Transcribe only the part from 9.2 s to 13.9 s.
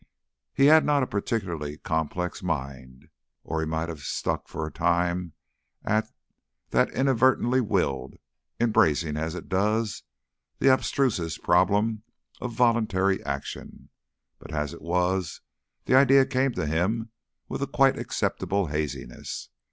it does, the abstrusest problems of voluntary action;